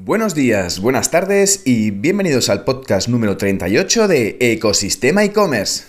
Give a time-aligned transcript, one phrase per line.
[0.00, 5.82] Buenos días, buenas tardes y bienvenidos al podcast número 38 de Ecosistema e-commerce.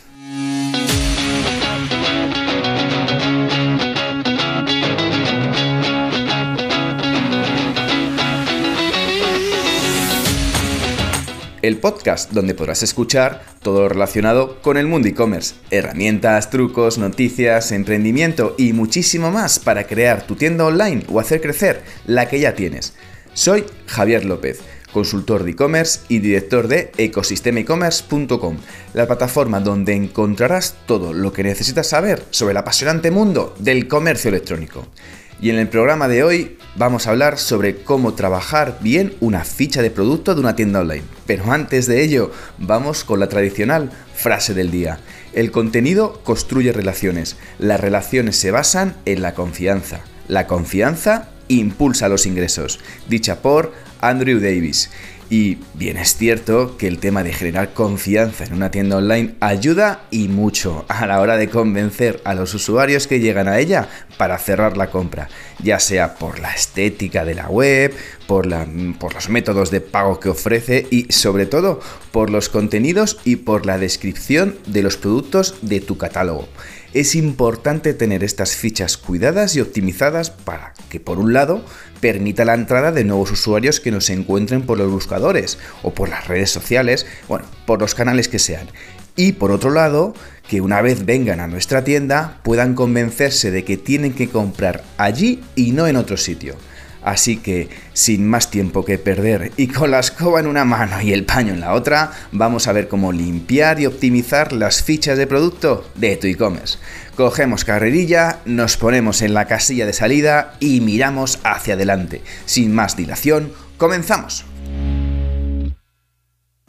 [11.62, 17.72] el podcast donde podrás escuchar todo lo relacionado con el mundo e-commerce, herramientas, trucos, noticias,
[17.72, 22.56] emprendimiento y muchísimo más para crear tu tienda online o hacer crecer la que ya
[22.56, 22.96] tienes.
[23.34, 24.60] Soy Javier López,
[24.92, 28.58] consultor de e-commerce y director de ecosistemaecommerce.com,
[28.94, 34.30] la plataforma donde encontrarás todo lo que necesitas saber sobre el apasionante mundo del comercio
[34.30, 34.88] electrónico.
[35.42, 39.82] Y en el programa de hoy vamos a hablar sobre cómo trabajar bien una ficha
[39.82, 41.06] de producto de una tienda online.
[41.26, 45.00] Pero antes de ello, vamos con la tradicional frase del día.
[45.32, 47.38] El contenido construye relaciones.
[47.58, 50.02] Las relaciones se basan en la confianza.
[50.28, 54.90] La confianza impulsa los ingresos, dicha por Andrew Davis.
[55.32, 60.06] Y bien es cierto que el tema de generar confianza en una tienda online ayuda
[60.10, 63.88] y mucho a la hora de convencer a los usuarios que llegan a ella
[64.18, 65.30] para cerrar la compra,
[65.62, 67.94] ya sea por la estética de la web,
[68.26, 68.48] por,
[68.98, 71.80] por los métodos de pago que ofrece y sobre todo
[72.12, 76.48] por los contenidos y por la descripción de los productos de tu catálogo
[76.94, 81.64] es importante tener estas fichas cuidadas y optimizadas para que, por un lado,
[82.02, 86.28] permita la entrada de nuevos usuarios que nos encuentren por los buscadores o por las
[86.28, 88.68] redes sociales, bueno, por los canales que sean.
[89.16, 90.14] Y por otro lado,
[90.48, 95.44] que una vez vengan a nuestra tienda puedan convencerse de que tienen que comprar allí
[95.56, 96.56] y no en otro sitio.
[97.04, 101.14] Así que, sin más tiempo que perder y con la escoba en una mano y
[101.14, 105.28] el paño en la otra, vamos a ver cómo limpiar y optimizar las fichas de
[105.28, 106.78] producto de tu e-commerce.
[107.16, 112.22] Cogemos carrerilla, nos ponemos en la casilla de salida y miramos hacia adelante.
[112.46, 114.46] Sin más dilación, comenzamos.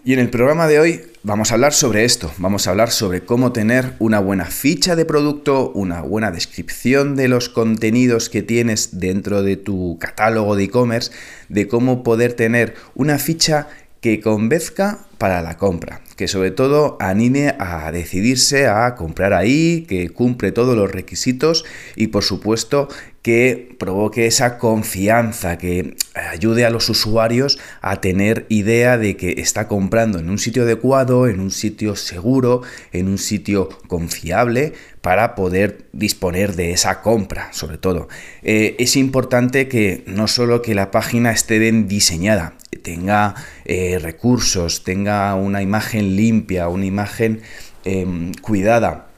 [0.05, 3.21] Y en el programa de hoy vamos a hablar sobre esto, vamos a hablar sobre
[3.23, 8.99] cómo tener una buena ficha de producto, una buena descripción de los contenidos que tienes
[8.99, 11.13] dentro de tu catálogo de e-commerce,
[11.49, 13.69] de cómo poder tener una ficha
[14.01, 20.09] que convenzca para la compra, que sobre todo anime a decidirse a comprar ahí, que
[20.09, 21.67] cumple todos los requisitos
[21.97, 22.89] y por supuesto
[23.23, 29.69] que provoque esa confianza, que ayude a los usuarios a tener idea de que está
[29.69, 34.73] comprando en un sitio adecuado, en un sitio seguro, en un sitio confiable
[35.03, 38.09] para poder disponer de esa compra, sobre todo.
[38.43, 43.35] Eh, es importante que no solo que la página esté bien diseñada, tenga
[43.67, 47.43] eh, recursos, tenga una imagen limpia, una imagen
[47.85, 49.10] em, cuidada,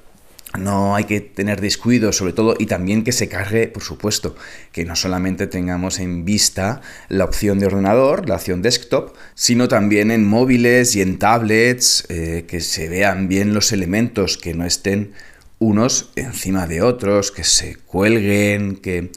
[0.59, 4.37] no hay que tener descuido sobre todo y también que se cargue, por supuesto,
[4.73, 10.11] que no solamente tengamos en vista la opción de ordenador, la opción desktop, sino también
[10.11, 15.13] en móviles y en tablets, eh, que se vean bien los elementos, que no estén
[15.59, 19.11] unos encima de otros, que se cuelguen, que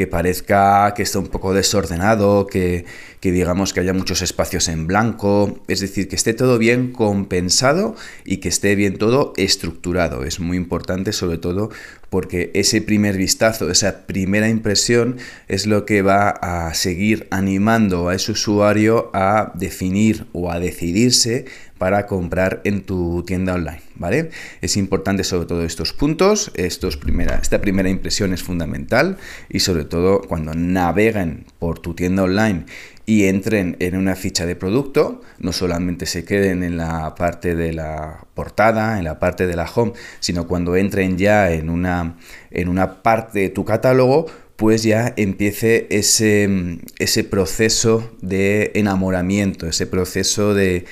[0.00, 2.86] que parezca que está un poco desordenado, que,
[3.22, 7.94] digamos que haya muchos espacios en blanco, es decir, que esté todo bien compensado
[8.24, 10.24] y que esté bien todo estructurado.
[10.24, 11.70] Es muy importante sobre todo
[12.08, 18.14] porque ese primer vistazo, esa primera impresión es lo que va a seguir animando a
[18.14, 21.44] ese usuario a definir o a decidirse
[21.78, 24.30] para comprar en tu tienda online, ¿vale?
[24.60, 29.16] Es importante sobre todo estos puntos, estos primera, esta primera impresión es fundamental
[29.48, 32.66] y sobre todo cuando naveguen por tu tienda online
[33.06, 37.72] y entren en una ficha de producto, no solamente se queden en la parte de
[37.72, 42.16] la portada, en la parte de la home, sino cuando entren ya en una,
[42.50, 44.26] en una parte de tu catálogo,
[44.60, 50.84] pues ya empiece ese, ese proceso de enamoramiento, ese proceso de,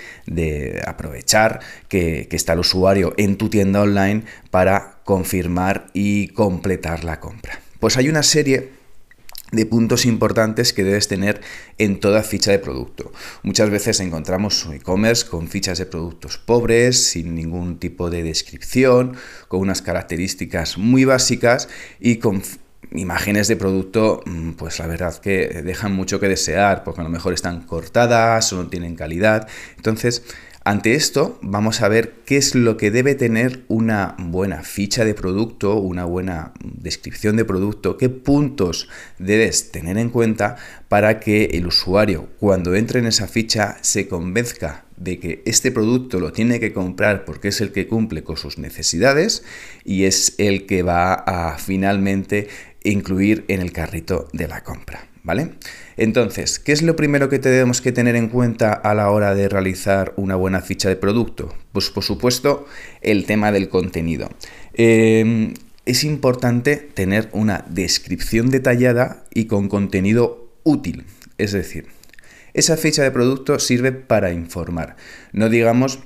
[0.87, 7.21] aprovechar que, que, está el usuario en tu tienda online para confirmar y completar la
[7.21, 7.61] compra.
[7.79, 8.78] Pues hay una serie
[9.51, 11.41] de puntos importantes que debes tener
[11.79, 13.13] en toda ficha de producto.
[13.43, 19.17] Muchas veces encontramos e-commerce con fichas de productos pobres, sin ningún tipo de descripción,
[19.49, 21.69] con unas características muy básicas
[21.99, 22.43] y con
[22.93, 27.11] imágenes de producto, mm, pues la verdad que dejan mucho que desear, porque a lo
[27.11, 29.49] mejor están cortadas o no tienen calidad.
[29.77, 30.23] Entonces,
[30.69, 35.15] ante esto, vamos a ver qué es lo que debe tener una buena ficha de
[35.15, 38.87] producto, una buena descripción de producto, qué puntos
[39.19, 40.57] debes tener en cuenta
[40.91, 46.21] para que el usuario, cuando entre en esa ficha, se convenzca de que este producto
[46.21, 49.45] lo tiene que comprar porque es el que cumple con sus necesidades
[49.85, 52.49] y es el que va a finalmente
[52.85, 55.08] incluir en el carrito de la compra.
[55.29, 55.51] ¿Vale?
[55.99, 59.51] Entonces, ¿qué es lo primero que tenemos que tener en cuenta a la hora de
[59.51, 61.55] realizar una buena ficha de producto?
[61.73, 62.67] Pues por supuesto
[63.03, 64.31] el tema del contenido.
[64.73, 65.53] Em,
[65.85, 71.05] es importante tener una descripción detallada y con contenido útil.
[71.37, 71.89] Es decir,
[72.55, 74.97] esa ficha de producto sirve para informar.
[75.33, 75.99] No digamos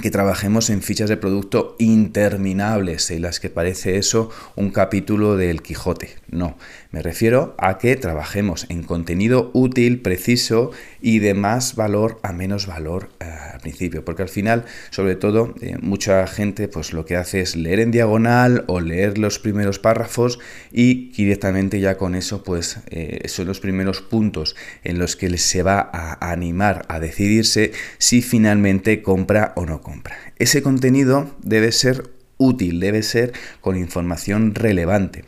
[0.00, 5.60] que trabajemos en fichas de producto interminables, en las que parece eso un capítulo del
[5.60, 6.16] Quijote.
[6.30, 6.56] No,
[6.92, 10.70] me refiero a que trabajemos en contenido útil, preciso
[11.02, 15.54] y de más valor a menos valor eh, al principio, porque al final, sobre todo,
[15.60, 19.78] eh, mucha gente pues lo que hace es leer en diagonal o leer los primeros
[19.78, 20.38] párrafos
[20.72, 25.62] y directamente ya con eso pues eh, son los primeros puntos en los que se
[25.62, 30.16] va a animar a decidirse si finalmente compra o no compra.
[30.38, 35.24] Ese contenido debe ser útil, debe ser con información relevante.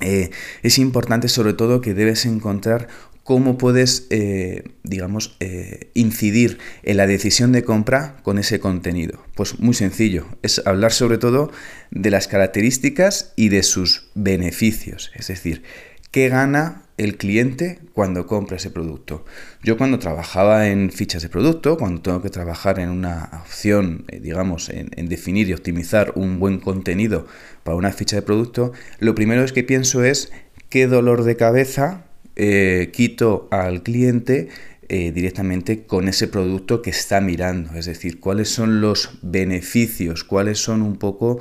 [0.00, 2.88] es importante sobre todo que debes encontrar
[3.30, 9.22] cómo puedes, eh, digamos, eh, incidir en la decisión de compra con ese contenido.
[9.36, 11.52] Pues muy sencillo, es hablar sobre todo
[11.92, 15.62] de las características y de sus beneficios, es decir,
[16.10, 19.24] qué gana el cliente cuando compra ese producto.
[19.62, 24.20] Yo cuando trabajaba en fichas de producto, cuando tengo que trabajar en una opción, eh,
[24.20, 27.26] digamos, en, definir y optimizar un buen contenido
[27.64, 30.30] para una ficha de producto, lo primero es que pienso es
[30.68, 32.04] qué dolor de cabeza
[32.36, 34.48] eh, quito al cliente
[34.90, 40.58] eh, directamente con ese producto que está mirando, es decir, cuáles son los beneficios, cuáles
[40.58, 41.40] son un poco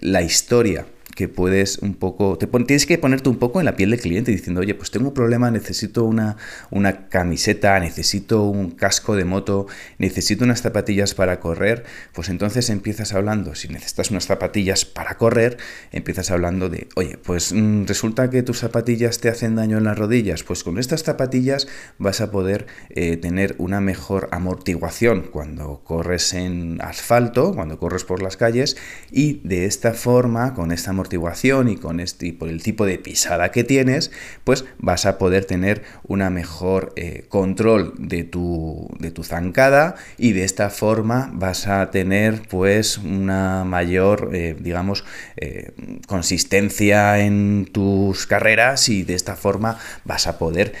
[0.00, 0.86] la historia
[1.18, 4.30] que puedes un poco, te tienes que ponerte un poco en la piel del cliente
[4.30, 6.36] diciendo, oye, pues tengo un problema, necesito una,
[6.70, 9.66] una camiseta, necesito un casco de moto,
[9.98, 15.56] necesito unas zapatillas para correr, pues entonces empiezas hablando, si necesitas unas zapatillas para correr,
[15.90, 19.98] empiezas hablando de, oye, pues mm, resulta que tus zapatillas te hacen daño en las
[19.98, 21.66] rodillas, pues con estas zapatillas
[21.98, 28.22] vas a poder eh, tener una mejor amortiguación cuando corres en asfalto, cuando corres por
[28.22, 28.76] las calles,
[29.10, 32.98] y de esta forma, con esta amortiguación, y con este y por el tipo de
[32.98, 34.10] pisada que tienes,
[34.44, 40.32] pues vas a poder tener una mejor eh, control de tu, de tu zancada y
[40.32, 45.04] de esta forma vas a tener pues una mayor, eh, digamos,
[45.36, 45.72] eh,
[46.06, 50.72] consistencia en tus carreras y de esta forma vas a poder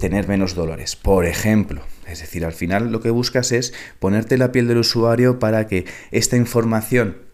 [0.00, 0.96] tener menos dolores.
[0.96, 5.38] Por ejemplo, es decir, al final lo que buscas es ponerte la piel del usuario
[5.38, 7.29] para que esta información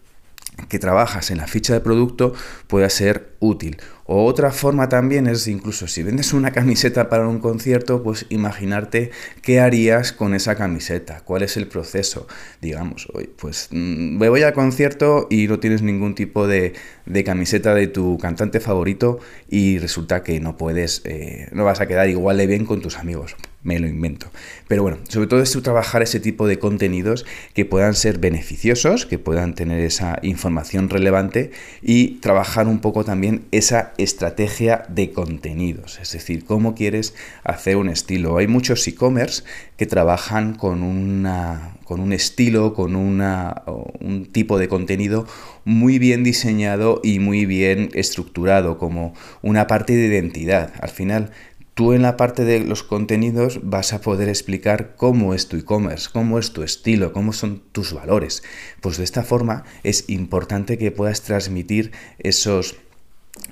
[0.69, 2.33] que trabajas en la ficha de producto
[2.67, 3.77] pueda ser útil.
[4.09, 9.11] O otra forma también es incluso si vendes una camiseta para un concierto, pues imaginarte
[9.41, 12.25] qué harías con esa camiseta, cuál es el proceso.
[12.61, 16.73] Digamos, hoy pues mm, me voy al concierto y no tienes ningún tipo de,
[17.25, 19.19] camiseta de tu cantante favorito
[19.49, 22.97] y resulta que no puedes, eh, no vas a quedar igual de bien con tus
[22.97, 23.35] amigos
[23.67, 24.27] me lo invento.
[24.69, 29.19] Pero bueno, sobre todo es trabajar ese tipo de contenidos que puedan ser beneficiosos, que
[29.19, 31.51] puedan tener esa información relevante
[31.81, 37.13] y trabajar un poco también esa estrategia de contenidos, es decir, cómo quieres
[37.43, 38.37] hacer un estilo.
[38.37, 39.43] Hay muchos e-commerce
[39.75, 43.63] que trabajan con, una, con un estilo, con una,
[43.99, 45.27] un tipo de contenido
[45.65, 50.73] muy bien diseñado y muy bien estructurado, como una parte de identidad.
[50.81, 51.31] Al final,
[51.77, 56.09] Tú en la parte de los contenidos vas a poder explicar cómo es tu e-commerce,
[56.11, 58.41] cómo es tu estilo, cómo son tus valores.
[58.81, 62.77] Pues de esta forma es importante que puedas transmitir esos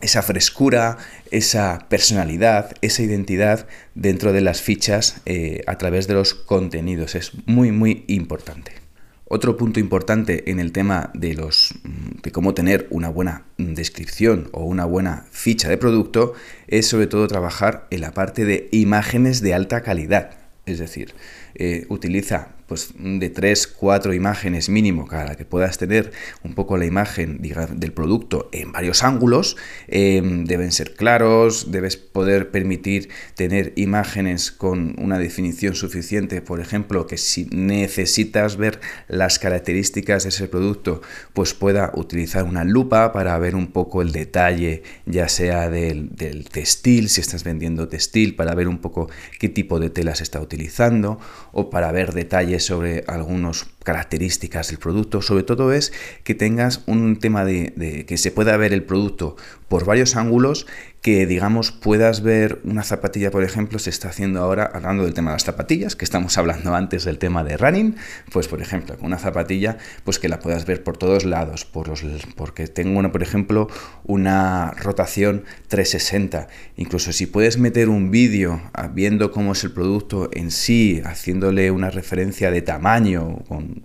[0.01, 0.97] esa frescura,
[1.31, 7.15] esa personalidad, esa identidad dentro de las fichas eh, a través de los contenidos.
[7.15, 8.85] Es muy, muy importante.
[9.27, 14.49] Otro punto importante en el tema de, los, mm, de cómo tener una buena descripción
[14.51, 16.33] o una buena ficha de producto
[16.67, 20.37] es sobre todo trabajar en la parte de imágenes de alta calidad.
[20.67, 21.15] Es decir,
[21.55, 26.11] eh, utiliza pues, de 3, 4 imágenes mínimo cada que puedas tener
[26.43, 29.57] un poco la imagen del producto en varios ángulos.
[29.87, 37.07] Em, deben ser claros, debes poder permitir tener imágenes con una definición suficiente, por ejemplo,
[37.07, 41.01] que si necesitas ver las características de ese producto,
[41.33, 46.49] pues pueda utilizar una lupa para ver un poco el detalle, ya sea del, del
[46.49, 51.19] textil, si estás vendiendo textil, para ver un poco qué tipo de telas está utilizando,
[51.51, 57.19] o para ver detalles sobre algunos características del producto, sobre todo es que tengas un
[57.19, 59.37] tema de, que se pueda ver el producto
[59.69, 60.67] por varios ángulos,
[61.01, 65.31] que digamos puedas ver una zapatilla, por ejemplo, se está haciendo ahora, hablando del tema
[65.31, 67.95] de las zapatillas, que estamos hablando antes del tema de running,
[68.31, 72.03] pues por ejemplo, una zapatilla, pues que la puedas ver por todos lados, por los,
[72.35, 73.67] porque tengo una, por ejemplo,
[74.03, 80.29] una rotación 360, incluso si puedes meter un vídeo ah, viendo cómo es el producto
[80.33, 83.43] en sí, haciéndole una referencia de tamaño,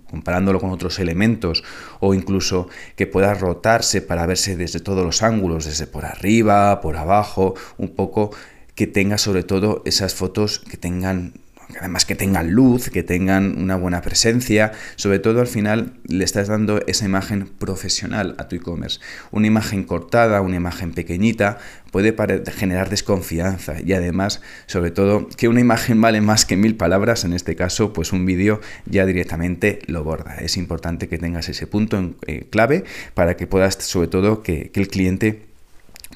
[0.09, 1.63] comparándolo con otros elementos,
[1.99, 6.97] o incluso que pueda rotarse para verse desde todos los ángulos, desde por arriba, por
[6.97, 8.31] abajo, un poco
[8.75, 11.33] que tenga sobre todo esas fotos que tengan
[11.79, 16.47] además que tengan luz, que tengan una buena presencia, sobre todo al final le estás
[16.47, 18.99] dando esa imagen profesional a tu e-commerce.
[19.31, 21.57] Una imagen cortada, una imagen pequeñita
[21.91, 22.15] puede
[22.51, 27.33] generar desconfianza y además, sobre todo, que una imagen vale más que mil palabras, en
[27.33, 30.35] este caso, pues un vídeo ya directamente lo borda.
[30.35, 34.71] Es importante que tengas ese punto en, eh, clave para que puedas, sobre todo, que,
[34.73, 35.50] el cliente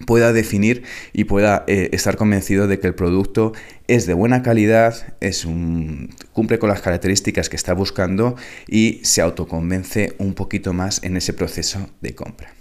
[0.05, 0.83] pueda definir
[1.13, 3.53] y pueda eh, estar convencido de que el producto
[3.87, 8.35] es de buena calidad, es un, cumple con las características que está buscando
[8.67, 12.53] y se autoconvence un poquito más en ese proceso de compra.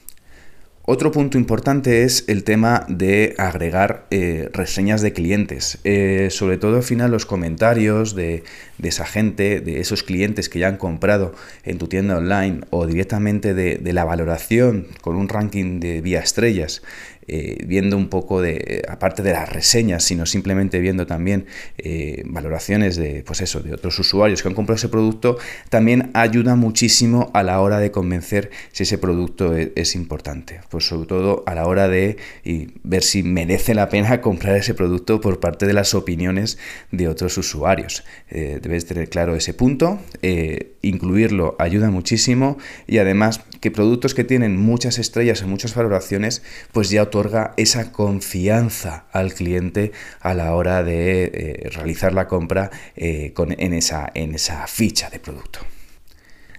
[0.86, 6.76] Otro punto importante es el tema de agregar eh, reseñas de clientes, eh, sobre todo
[6.76, 8.44] al final los comentarios de,
[8.82, 13.54] esa gente, de esos clientes que ya han comprado en tu tienda online o directamente
[13.54, 16.82] de, de la valoración con un ranking de vía estrellas
[17.26, 21.46] eh, viendo un poco de, aparte de las reseñas, sino simplemente viendo también
[21.78, 25.38] eh, valoraciones de, pues eso, de otros usuarios que han comprado ese producto,
[25.68, 30.60] también ayuda muchísimo a la hora de convencer si ese producto e, es, importante.
[30.68, 32.16] Pues sobre todo a la hora de
[32.82, 36.58] ver si merece la pena comprar ese producto por parte de las opiniones
[36.90, 38.04] de otros usuarios.
[38.30, 40.00] Eh, debes tener claro ese punto,
[40.86, 46.90] incluirlo ayuda muchísimo y además que productos que tienen muchas estrellas y muchas valoraciones, pues
[46.90, 53.32] ya otorga esa confianza al cliente a la hora de eh, realizar la compra eh,
[53.36, 55.60] en, esa, en esa ficha de producto.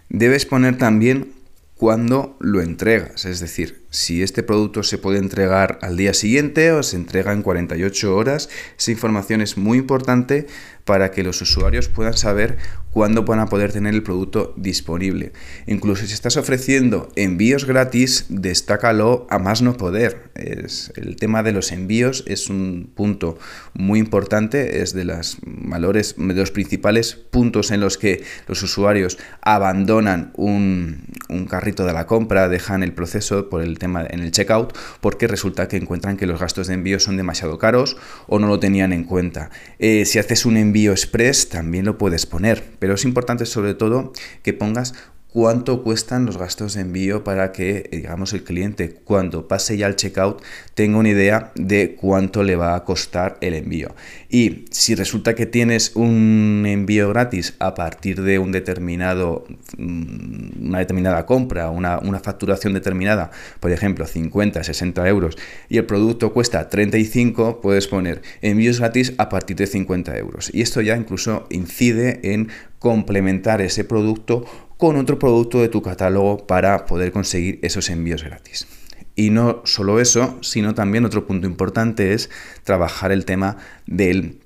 [0.09, 1.33] Debes poner también
[1.75, 6.83] cuándo lo entregas, es decir, si este producto se puede entregar al día siguiente o
[6.83, 8.49] se entrega en 48 horas.
[8.77, 10.47] Esa información es muy importante
[10.85, 12.57] para que los usuarios puedan saber
[12.91, 15.33] cuándo van a poder tener el producto disponible.
[15.67, 20.29] Incluso si estás ofreciendo envíos gratis, destácalo a más no poder.
[20.35, 23.37] Es, el tema de los envíos es un punto
[23.73, 29.17] muy importante, es de, las valores, de los principales puntos en los que los usuarios
[29.41, 31.03] abandonan un,
[31.49, 35.67] carrito de la compra, dejan el proceso por el tema en el checkout porque resulta
[35.67, 39.03] que encuentran que los gastos de envío son demasiado caros o no lo tenían en
[39.03, 39.49] cuenta.
[39.79, 44.13] Eh, si haces un envío express también lo puedes poner, pero es importante sobre todo
[44.43, 44.93] que pongas
[45.35, 49.97] cuánto cuestan los gastos de envío para que, digamos, el cliente cuando pase ya al
[49.97, 50.41] checkout
[50.75, 53.93] tenga una idea de cuánto le va a costar el envío.
[54.29, 59.45] Y si resulta que tienes un envío gratis a partir de un determinado,
[59.77, 65.37] mm, una determinada compra, una, una facturación determinada, por ejemplo, 50, 60 euros,
[65.67, 70.49] y el producto cuesta 35, puedes poner envíos gratis a partir de 50 euros.
[70.53, 72.47] Y esto ya incluso incide en
[72.79, 74.45] complementar ese producto
[74.77, 78.67] con otro producto de tu catálogo para poder conseguir esos envíos gratis.
[79.15, 82.29] Y no solo eso, sino también otro punto importante es
[82.63, 84.39] trabajar el tema del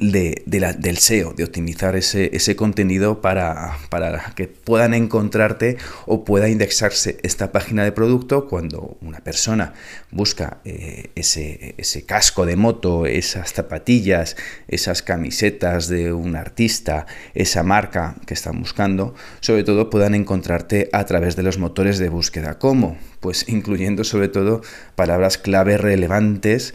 [0.00, 6.24] de, la, del SEO, de optimizar ese, ese contenido para, para, que puedan encontrarte o
[6.24, 9.74] pueda indexarse esta página de producto cuando una persona
[10.10, 14.36] busca eh, ese, ese, casco de moto, esas zapatillas,
[14.68, 21.04] esas camisetas de un artista, esa marca que están buscando, sobre todo puedan encontrarte a
[21.04, 22.58] través de los motores de búsqueda.
[22.58, 22.96] ¿Cómo?
[23.20, 24.62] Pues incluyendo sobre todo
[24.96, 26.74] palabras clave relevantes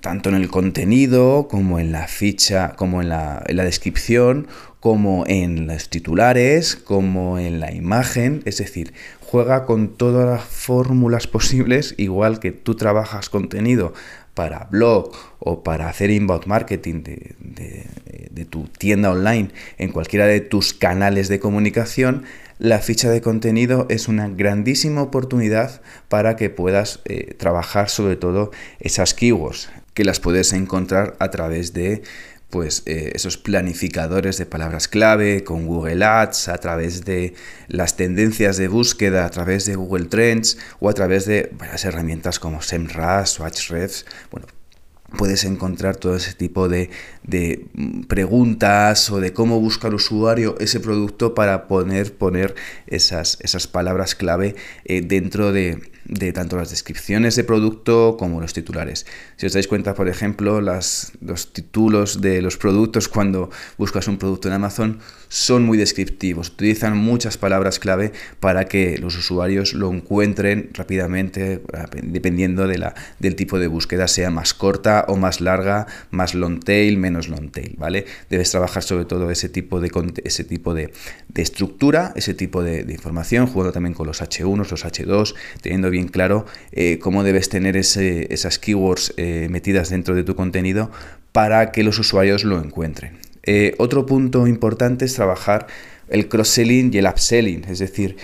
[0.00, 4.46] tanto en el contenido como en la ficha, como en la, en la descripción,
[4.80, 11.26] como en los titulares, como en la imagen, es decir, juega con todas las fórmulas
[11.26, 13.92] posibles, igual que tú trabajas contenido
[14.38, 20.72] para blog o para hacer inbound marketing de, tu tienda online en cualquiera de tus
[20.72, 22.22] canales de comunicación,
[22.60, 28.52] la ficha de contenido es una grandísima oportunidad para que puedas eh, trabajar sobre todo
[28.78, 32.02] esas keywords que las puedes encontrar a través de
[32.50, 37.34] pues eh, esos planificadores de palabras clave con Google Ads, a través de
[37.68, 42.38] las tendencias de búsqueda, a través de Google Trends o a través de varias herramientas
[42.38, 44.06] como SEMrush o Ahrefs.
[44.30, 44.46] Bueno,
[45.16, 46.90] puedes encontrar todo ese tipo de,
[48.08, 52.54] preguntas o de cómo busca el usuario ese producto para poner, poner
[52.86, 58.54] esas, esas palabras clave eh, dentro de, de tanto las descripciones de producto como los
[58.54, 59.06] titulares.
[59.36, 64.48] Si os dais cuenta, por ejemplo, los títulos de los productos cuando buscas un producto
[64.48, 64.98] en Amazon
[65.28, 71.62] son muy descriptivos, utilizan muchas palabras clave para que los usuarios lo encuentren rápidamente,
[72.02, 76.60] dependiendo de la, del tipo de búsqueda, sea más corta o más larga, más long
[76.60, 78.06] tail, menos long tail, ¿vale?
[78.30, 79.90] Debes trabajar sobre todo ese tipo de,
[80.24, 80.92] ese tipo de,
[81.34, 85.97] estructura, ese tipo de, de información, jugando también con los H1, los H2, teniendo bien
[86.06, 90.90] claro eh, cómo debes tener esas keywords eh, metidas dentro de tu contenido
[91.32, 93.18] para que los usuarios lo encuentren.
[93.42, 95.66] Eh, otro punto importante es trabajar
[96.08, 98.16] el cross-selling y el upselling, es decir,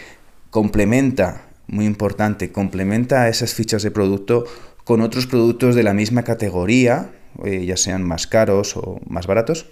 [0.51, 4.45] complementa, muy importante, complementa esas fichas de producto
[4.85, 7.11] con otros productos de la misma categoría,
[7.43, 9.67] ya sean más caros o más baratos,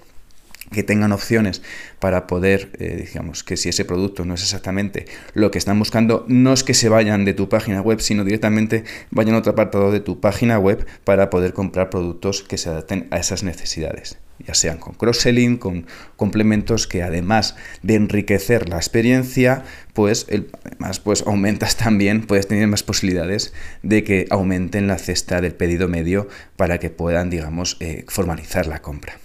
[0.73, 1.63] que tengan opciones
[1.99, 6.25] para poder, eh, digamos, que si ese producto no es exactamente lo que están buscando,
[6.29, 9.93] no es que se vayan de tu página web, sino directamente vayan a otro apartado
[9.93, 14.55] de tu página web para poder comprar productos que se adapten a esas necesidades, ya
[14.55, 15.87] sean con cross-selling, con
[16.17, 22.83] complementos que además de enriquecer la experiencia, pues además pues aumentas también, puedes tener más
[22.83, 23.53] posibilidades
[23.83, 28.83] de que aumenten la cesta del pedido medio para que puedan, digamos, eh, formalizar la
[28.83, 29.19] compra.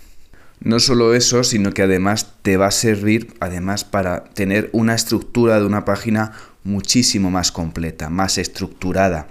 [0.60, 5.60] No solo eso, sino que además te va a servir además para tener una estructura
[5.60, 6.34] de una página
[6.64, 9.28] muchísimo más completa, más estructurada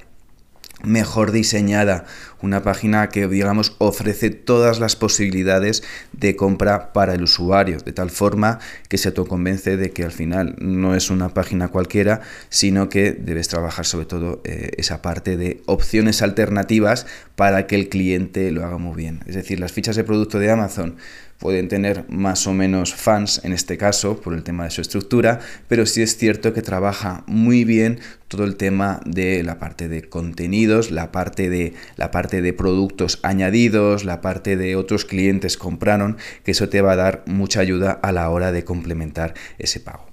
[0.83, 2.05] mejor diseñada,
[2.47, 8.11] una página que digamos ofrece todas las posibilidades de compra para el usuario, de tal
[8.11, 13.13] forma que se autoconvence de que al final no es una página cualquiera, sino que
[13.13, 18.65] debes trabajar sobre todo eh, esa parte de opciones alternativas para que el cliente lo
[18.65, 19.21] haga muy bien.
[19.27, 20.97] Es decir, las fichas de producto de Amazon
[21.39, 25.41] pueden tener más o menos fans en este caso por el tema de su estructura,
[25.69, 30.03] pero sí es cierto que trabaja muy bien todo el tema de la parte de
[30.09, 36.17] contenidos, la parte de la parte de productos añadidos, la parte de otros clientes compraron,
[36.45, 40.07] que eso te va a dar mucha ayuda a la hora de complementar ese pago.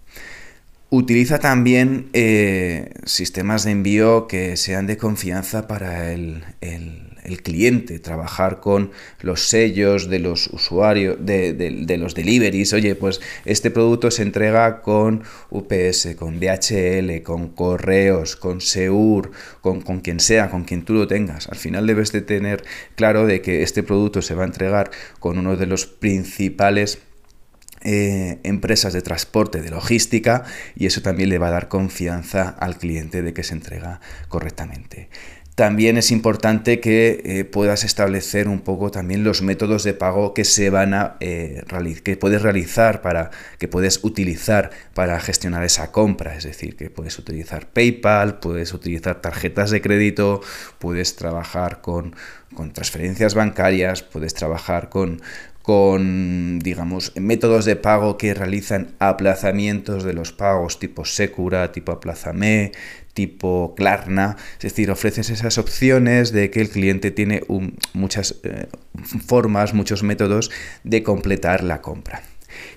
[0.89, 8.59] Utiliza también eh, sistemas de envío que sean de confianza para el el cliente, trabajar
[8.59, 12.73] con los sellos de los usuarios, de, los deliveries.
[12.73, 19.31] Oye, pues este producto se entrega con UPS, con DHL, con correos, con Seur,
[19.61, 21.47] con, con quien sea, con quien tú lo tengas.
[21.47, 22.63] Al final debes de tener
[22.95, 26.99] claro de que este producto se va a entregar con uno de los principales
[27.85, 32.77] eh, empresas de transporte, de logística, y eso también le va a dar confianza al
[32.77, 35.09] cliente de que se entrega correctamente.
[35.55, 40.45] También es importante que eh, puedas establecer un poco también los métodos de pago que
[40.45, 41.63] se van a eh,
[42.03, 46.35] que puedes realizar para que puedes utilizar para gestionar esa compra.
[46.35, 50.41] Es decir, que puedes utilizar PayPal, puedes utilizar tarjetas de crédito,
[50.79, 52.15] puedes trabajar con,
[52.55, 55.21] con transferencias bancarias, puedes trabajar con,
[55.63, 62.73] con, digamos, métodos de pago que realizan aplazamientos de los pagos tipo Secura, tipo Aplazame,
[63.13, 67.43] tipo Klarna, es decir, ofreces esas opciones de que el cliente tiene
[67.93, 68.67] muchas eh,
[69.25, 70.51] formas, muchos métodos
[70.83, 72.23] de completar la compra.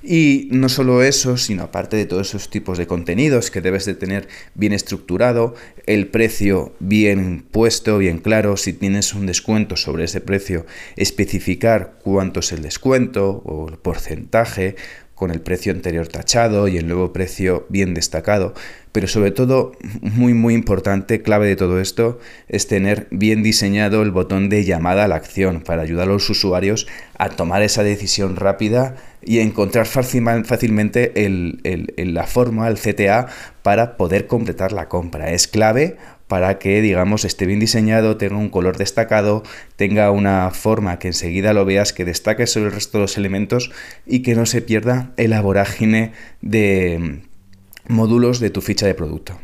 [0.03, 3.95] Y no solo eso, sino aparte de todos esos tipos de contenidos que debes de
[3.95, 5.55] tener bien estructurado,
[5.87, 12.41] el precio bien puesto, bien claro, si tienes un descuento sobre ese precio, especificar cuánto
[12.41, 14.77] es el descuento o el porcentaje,
[15.17, 18.53] con el precio anterior tachado y el nuevo precio bien destacado.
[18.93, 24.11] Pero sobre todo, muy muy importante, clave de todo esto, es tener bien diseñado el
[24.11, 26.87] botón de llamada a la acción para ayudar a los usuarios
[27.19, 31.13] a tomar esa decisión rápida y encontrar fácilmente
[31.97, 33.27] la forma, el CTA,
[33.63, 35.33] para poder completar la compra.
[35.33, 35.97] Es clave
[36.29, 39.43] para que, digamos, esté bien diseñado, tenga un color destacado,
[39.77, 43.71] tenga una forma que enseguida lo veas, que destaque sobre el resto de los elementos
[44.07, 47.21] y que no se pierda el vorágine de
[47.89, 49.39] módulos de tu ficha de producto.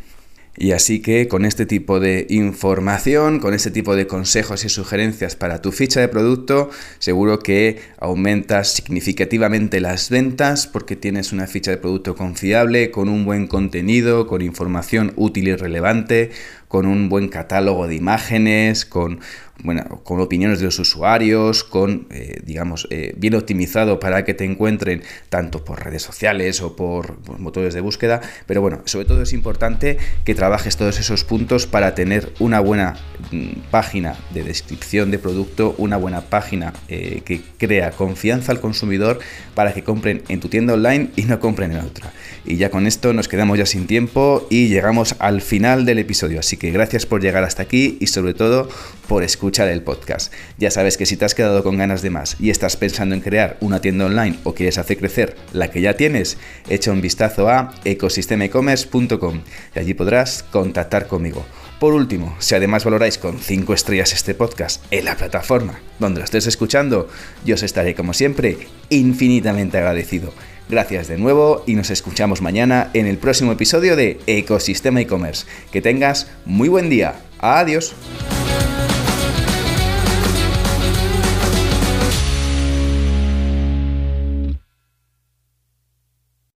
[0.54, 5.34] Y así que con este tipo de información, con este tipo de consejos y sugerencias
[5.34, 6.68] para tu ficha de producto,
[6.98, 13.24] seguro que aumentas significativamente las ventas porque tienes una ficha de producto confiable, con un
[13.24, 16.30] buen contenido, con información útil y relevante,
[16.72, 19.20] con un buen catálogo de imágenes, con
[19.62, 24.44] bueno, con opiniones de los usuarios, con, eh, digamos, eh, bien optimizado para que te
[24.44, 28.20] encuentren tanto por redes sociales o por, motores de búsqueda.
[28.46, 32.96] Pero bueno, sobre todo es importante que trabajes todos esos puntos para tener una buena
[33.30, 39.20] mm, página de descripción de producto, una buena página eh, que crea confianza al consumidor
[39.54, 42.12] para que compren en tu tienda online y no compren en otra.
[42.44, 46.40] Y ya con esto nos quedamos ya sin tiempo y llegamos al final del episodio.
[46.40, 48.68] Así que gracias por llegar hasta aquí y sobre todo
[49.08, 50.32] por escuchar el podcast.
[50.58, 53.20] Ya sabes que si te has quedado con ganas de más y estás pensando en
[53.20, 57.48] crear una tienda online o quieres hacer crecer la que ya tienes, echa un vistazo
[57.48, 59.40] a ecosistemaecommerce.com
[59.74, 61.44] y allí podrás contactar conmigo.
[61.80, 66.24] Por último, si además valoráis con 5 estrellas este podcast en la plataforma donde lo
[66.24, 67.08] estés escuchando,
[67.44, 68.56] yo os estaré como siempre
[68.88, 70.32] infinitamente agradecido.
[70.68, 75.46] Gracias de nuevo y nos escuchamos mañana en el próximo episodio de Ecosistema e-commerce.
[75.70, 77.14] Que tengas muy buen día.
[77.38, 77.94] Adiós.